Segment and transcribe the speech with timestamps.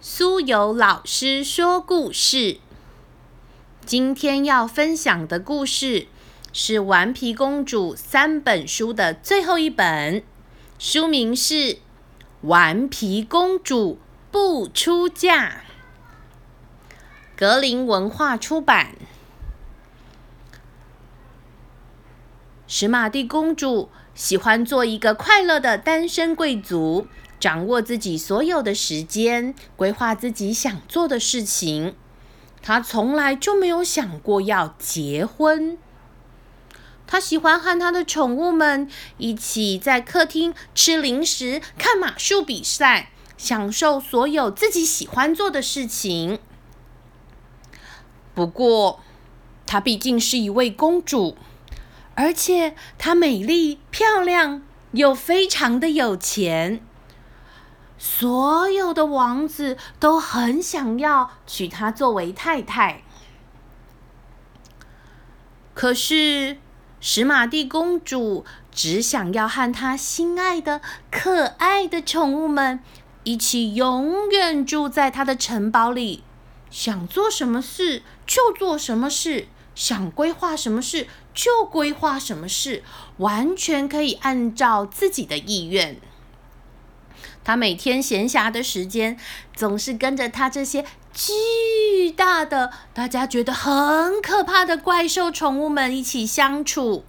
[0.00, 2.58] 苏有老师说故事。
[3.84, 6.06] 今天要分享的故事
[6.52, 10.22] 是《顽皮公主》三本书的最后一本，
[10.78, 11.54] 书名是
[12.42, 13.98] 《顽皮公主
[14.30, 15.48] 不出嫁》，
[17.36, 18.94] 格林文化出版。
[22.68, 27.08] 史玛蒂公主喜欢做一个快乐的单身贵族。
[27.40, 31.94] 掌握自己所有的时间，规划自己想做的事情。
[32.62, 35.78] 他从来就没有想过要结婚。
[37.06, 46.38] 他喜欢和他的宠物们一起在客厅吃零食、看马术比赛，享受所有自己喜欢做的事情。
[48.34, 49.00] 不过，
[49.64, 51.36] 她毕竟是一位公主，
[52.14, 56.84] 而且她美丽、漂亮，又非常的有钱。
[58.18, 63.04] 所有的王子都很想要娶她作为太太，
[65.72, 66.56] 可是
[67.00, 70.80] 史玛蒂公主只想要和她心爱的、
[71.12, 72.80] 可爱的宠物们
[73.22, 76.24] 一起永远住在她的城堡里，
[76.70, 82.82] 想做什么事就做什么事，想规划什么事就规划什么事，
[83.18, 86.00] 完全可以按照自己的意愿。
[87.48, 89.18] 他每天闲暇的时间，
[89.56, 97.06] 总是跟着他这些巨大的、大家觉得很可怕的怪兽宠物们一起相处。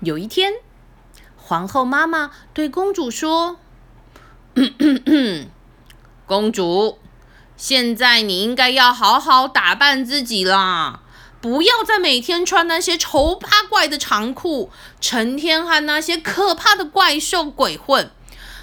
[0.00, 0.52] 有一天，
[1.38, 3.58] 皇后妈妈对公主说
[6.26, 6.98] ：“公主，
[7.56, 11.00] 现在你应该要好好打扮自己啦。”
[11.46, 14.68] 不要再每天穿那些丑八怪的长裤，
[15.00, 18.10] 成天和那些可怕的怪兽鬼混。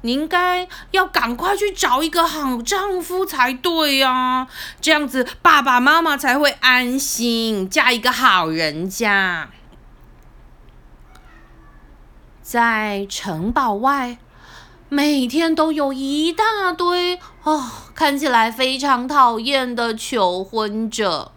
[0.00, 4.48] 你应该要赶快去找一个好丈夫才对呀，
[4.80, 9.50] 这样子爸爸妈妈才会安心，嫁一个好人家。
[12.42, 14.18] 在城堡外，
[14.88, 21.30] 每天都有一大堆哦，看起来非常讨厌的求婚者。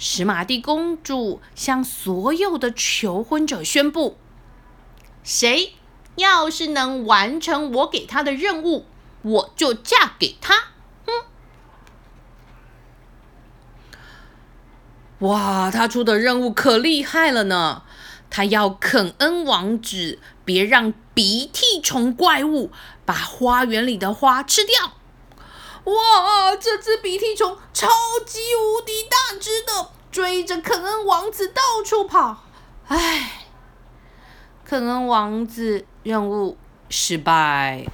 [0.00, 4.16] 史玛蒂公主向所有的求婚者宣布
[5.24, 5.74] ：“谁
[6.14, 8.86] 要是能完成我给她的任务，
[9.22, 10.54] 我就嫁给他。”
[11.04, 11.12] 哼！
[15.26, 17.82] 哇，他出的任务可厉害了呢！
[18.30, 22.70] 他要肯恩王子别让鼻涕虫怪物
[23.04, 24.97] 把花园里的花吃掉。
[25.84, 27.88] 哇，这只鼻涕虫超
[28.26, 32.44] 级无敌大只的，追着肯恩王子到处跑。
[32.88, 33.46] 唉，
[34.64, 36.56] 肯恩王子任务
[36.88, 37.86] 失败。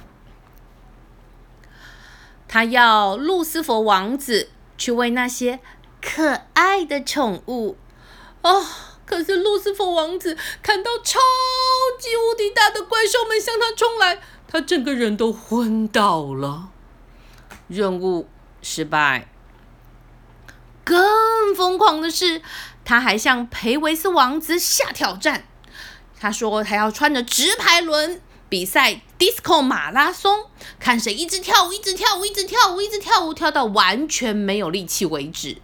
[2.47, 5.59] 他要路斯佛王子去喂那些
[6.01, 7.77] 可爱的宠物。
[8.41, 8.65] 哦，
[9.05, 11.19] 可是路斯佛王子看到超
[11.99, 16.69] 级无敌大的怪兽们向他冲来，他整个人都昏倒了。
[17.67, 18.27] 任务
[18.61, 19.27] 失败。
[20.83, 22.41] 更疯狂的是，
[22.83, 25.45] 他还向培维斯王子下挑战。
[26.19, 30.45] 他说他要穿着直排轮比赛 disco 马拉松，
[30.79, 35.57] 看谁一直跳舞，一直跳舞，一直跳舞，一直跳舞，跳到完全没有力气为止。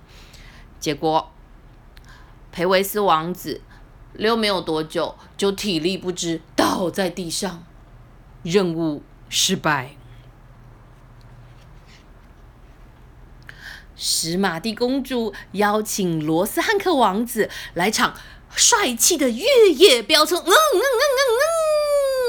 [0.80, 1.32] 结果，
[2.52, 3.62] 培维斯王子
[4.14, 7.64] 溜没有多久就体力不支倒在地上。
[8.44, 9.96] 任务失败。
[14.04, 18.16] 史玛蒂公主邀请罗斯汉克王子来场
[18.50, 21.22] 帅气的越野飙车，嗯嗯嗯嗯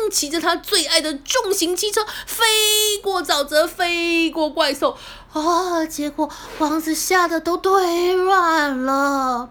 [0.04, 2.44] 嗯，骑着他最爱的重型汽车飞
[3.02, 4.98] 过沼泽，飞过怪兽，
[5.32, 5.86] 啊！
[5.86, 6.28] 结果
[6.58, 9.48] 王子吓得都腿软了。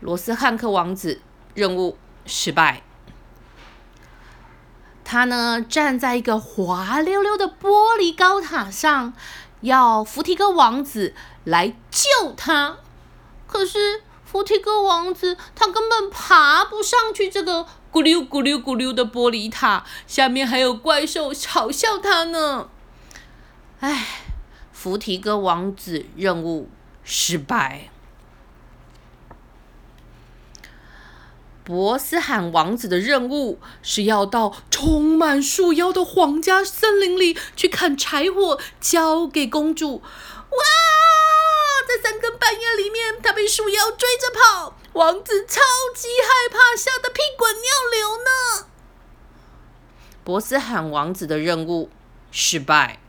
[0.00, 1.20] 罗斯汉克王子
[1.54, 1.96] 任务
[2.26, 2.82] 失败，
[5.04, 9.12] 他呢站在一个滑溜溜的玻璃高塔上。
[9.64, 11.14] 要福提哥王子
[11.44, 12.76] 来救他，
[13.46, 22.68] 可是福提哥王子他根本爬不上去这个咕溜咕溜咕溜的玻璃塔，下面还有怪兽嘲笑他呢。
[23.80, 24.06] 唉，
[24.70, 26.68] 福提哥王子任务
[27.02, 27.88] 失败。
[31.64, 39.96] 博斯罕王子的任务是要到充满树妖的皇家森林里去砍柴火，交给公主。
[39.96, 40.58] 哇，
[41.88, 45.62] 在三更半夜里面，他被树妖追着跑，王子超
[45.94, 48.66] 级害怕，吓得屁滚尿流呢。
[50.22, 51.88] 波斯罕王子的任务
[52.30, 53.00] 失败。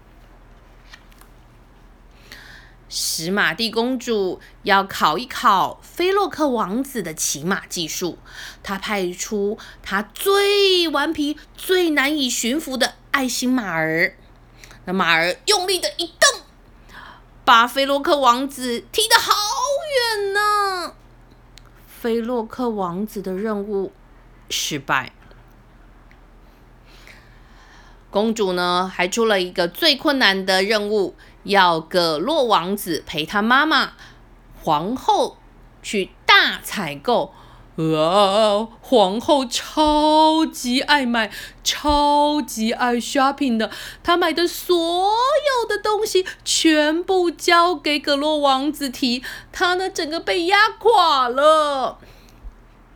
[2.98, 8.18] 史玛蒂公主要考一考菲洛克王子的骑马技术，
[8.64, 14.16] 她派出她最顽皮、最难以驯服的爱心马儿。
[14.86, 16.42] 那马儿用力的一蹬，
[17.44, 19.34] 把菲洛克王子踢得好
[20.16, 20.94] 远呢。
[21.86, 23.92] 菲洛克王子的任务
[24.50, 25.12] 失败。
[28.10, 31.18] 公主呢，还出了一个最困难的任务。
[31.46, 33.94] 要葛洛王子陪他妈妈
[34.62, 35.38] 皇后
[35.82, 37.32] 去大采购，
[37.78, 41.32] 啊，皇后超级爱买，
[41.64, 43.70] 超级爱 shopping 的，
[44.02, 52.00] 她买的所有的东西全部交给葛洛王子提，他呢整个被压垮了。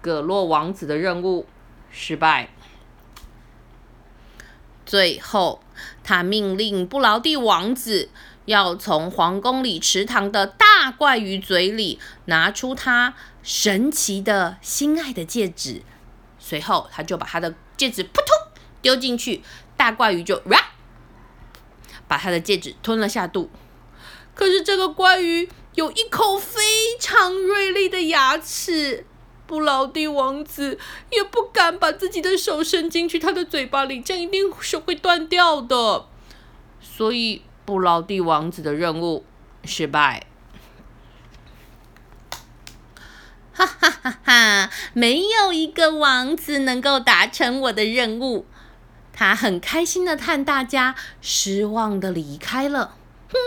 [0.01, 1.45] 葛洛王子的任务
[1.91, 2.49] 失败，
[4.85, 5.61] 最后
[6.03, 8.09] 他命令布劳蒂王子。
[8.49, 13.13] 要从皇宫里池塘的大怪鱼嘴里拿出他
[13.43, 15.83] 神奇的心爱的戒指，
[16.39, 18.25] 随后他就把他的戒指扑通
[18.81, 19.43] 丢进去，
[19.77, 20.71] 大怪鱼就哇，
[22.07, 23.51] 把他的戒指吞了下肚。
[24.33, 26.59] 可是这个怪鱼有一口非
[26.99, 29.05] 常锐利的牙齿，
[29.45, 30.79] 布劳蒂王子
[31.11, 36.07] 也不敢把自己的手伸进去他的嘴巴里，这样一定手会断掉的，
[36.81, 37.43] 所以。
[37.69, 39.24] 布劳蒂王子的任务
[39.63, 40.25] 失败，
[43.54, 44.71] 哈哈哈哈！
[44.94, 48.48] 没有一个王子能够达成我的任务。
[49.13, 52.95] 他很开心的看大家失望的离开了。
[53.31, 53.38] 哼，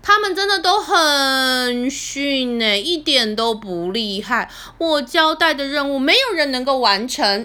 [0.00, 4.50] 他们真的都很逊呢，一点都不厉害。
[4.78, 7.44] 我交代的任务没有人能够完成。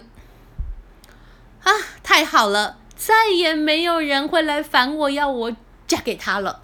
[1.64, 5.52] 啊，太好了，再也没有人会来烦我要我。
[5.90, 6.62] 嫁给他了，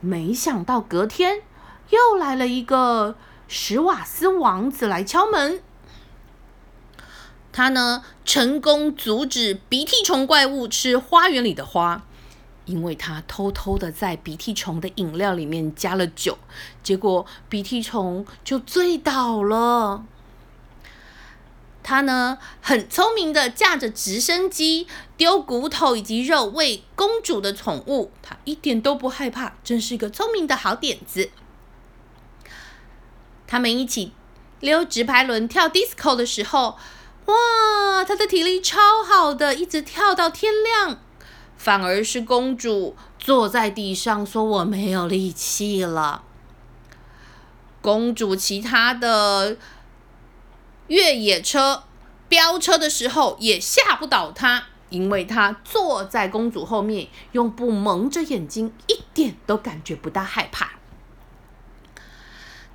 [0.00, 1.42] 没想到隔天
[1.90, 3.16] 又来了一个
[3.48, 5.60] 史瓦斯王子来敲门。
[7.50, 12.04] 他呢成功阻止鼻涕虫怪物吃花园里的花，
[12.66, 16.38] 因为他偷偷的在鼻涕虫的饮料里面加了酒，
[16.84, 20.04] 结果鼻涕虫就醉倒了。
[21.88, 24.86] 他呢，很聪明的驾着直升机
[25.16, 31.30] 丢骨头以及肉喂公主的宠物，他一点都不害怕，真是一个聪明的好点子。
[33.46, 34.12] 他们一起
[34.60, 36.76] 溜直排轮跳 disco 的时候，
[37.24, 41.00] 哇，他的体力超好的，一直跳到天亮。
[41.56, 46.22] 反而是公主坐在地上说：“我没有力气了。”
[47.80, 49.56] 公主其他的。
[50.88, 51.84] 越野车
[52.28, 60.72] 飙车的时候也吓不倒他，因为他坐在公主后面，用布蒙着眼睛，一点都感觉不到害怕。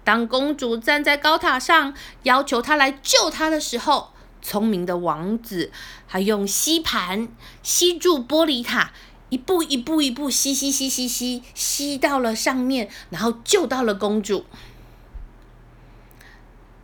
[0.03, 1.93] 当公主站在高塔上
[2.23, 4.11] 要求他来救她的时候，
[4.41, 5.71] 聪明的王子
[6.05, 7.29] 还用吸盘
[7.61, 8.91] 吸住玻璃塔，
[9.29, 14.45] 一步一步一步吸吸吸吸吸吸到了上面，然后救到了公主。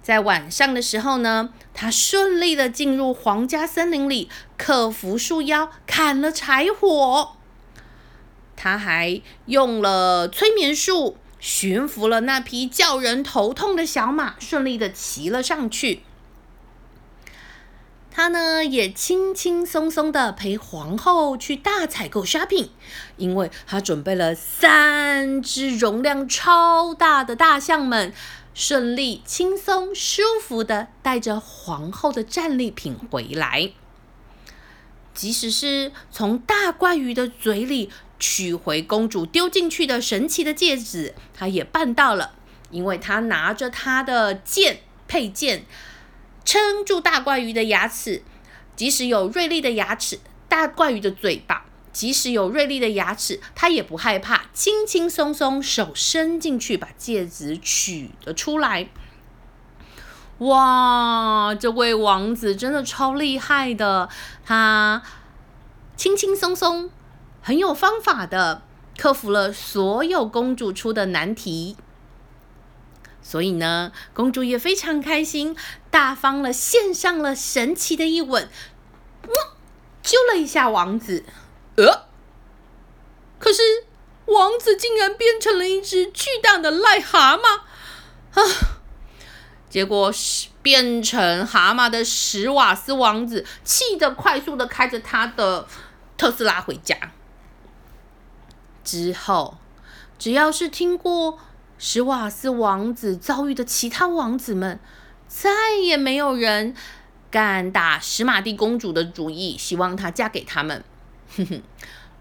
[0.09, 7.33] 在晚上的时候呢，他顺利的进入皇家森林里，克服树妖，砍了柴火。
[8.55, 16.01] 他还用了催眠术，驯服了那匹叫人头痛的小马，顺利的骑了上去。
[18.11, 22.69] 他呢，也轻轻松松的陪皇后去大采购 shopping，
[23.17, 28.11] 因为他准备了三只容量超大的大象们。
[28.53, 33.71] 顺利、轻松、舒服的带着皇后的战利品回来，
[35.13, 37.89] 即使是从大怪鱼的嘴里
[38.19, 42.35] 取回公主丢进去的神奇的戒指，他也办到了。
[42.71, 45.65] 因为他拿着他的剑佩剑，
[46.45, 48.21] 撑住大怪鱼的牙齿，
[48.75, 51.65] 即使有锐利的牙齿，大怪鱼的嘴巴。
[51.91, 58.89] 即使有锐利的牙齿，他也不害怕，轻轻松松手伸进去把戒指取了出来。
[60.39, 64.07] 哇，这位王子真的超厉害的，
[64.45, 65.01] 他
[65.97, 66.89] 轻轻松松，
[67.41, 68.61] 很有方法的
[68.97, 71.75] 克服了所有公主出的难题。
[73.21, 75.55] 所以呢，公主也非常开心，
[75.91, 78.49] 大方了献上了神奇的一吻，
[79.23, 79.33] 哇
[80.01, 81.25] 揪了一下王子。
[81.85, 82.07] 呃，
[83.39, 83.61] 可是
[84.25, 87.61] 王子竟然变成了一只巨大的癞蛤蟆
[88.33, 88.43] 啊！
[89.69, 95.67] 结果是变成蛤蟆的史瓦斯王子，气得快速的开着他的
[96.17, 96.97] 特斯拉回家。
[98.83, 99.57] 之后，
[100.17, 101.39] 只要是听过
[101.77, 104.79] 史瓦斯王子遭遇的其他王子们，
[105.27, 106.75] 再也没有人
[107.31, 110.83] 敢打史玛蒂公主的主意，希望她嫁给他们。
[111.37, 111.61] 哼哼，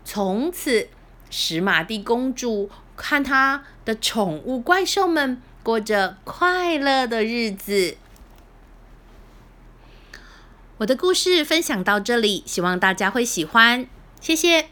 [0.05, 0.89] 从此
[1.31, 7.97] 石马蒂公主看她的宠物怪兽们过着快乐的日子。
[10.79, 13.89] 我的故事分享到这里，希望大家会喜欢，
[14.21, 14.69] 谢谢。